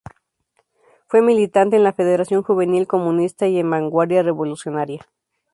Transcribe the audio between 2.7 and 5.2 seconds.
Comunista y en Vanguardia Revolucionaria.